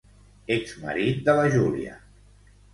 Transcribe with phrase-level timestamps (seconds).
[0.55, 1.97] Exmarit de la Júlia.